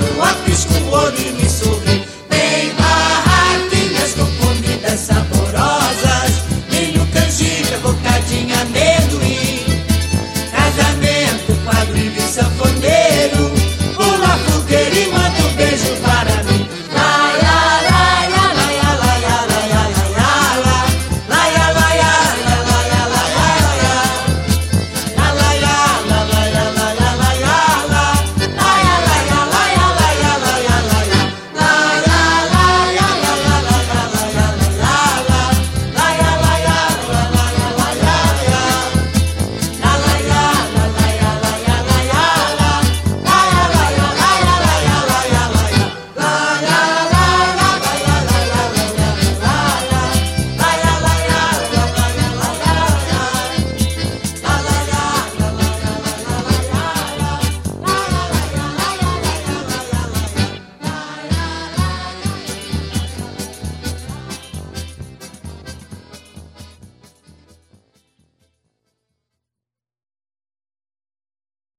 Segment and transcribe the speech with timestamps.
[0.00, 0.53] What.